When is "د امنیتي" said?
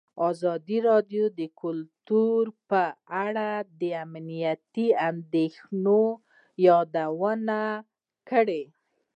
3.79-4.87